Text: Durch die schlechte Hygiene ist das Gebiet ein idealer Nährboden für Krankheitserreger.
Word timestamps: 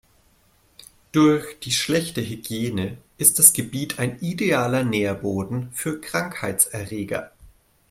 Durch 1.11 1.59
die 1.59 1.71
schlechte 1.71 2.21
Hygiene 2.27 2.97
ist 3.19 3.37
das 3.37 3.53
Gebiet 3.53 3.99
ein 3.99 4.17
idealer 4.21 4.83
Nährboden 4.83 5.69
für 5.73 6.01
Krankheitserreger. 6.01 7.31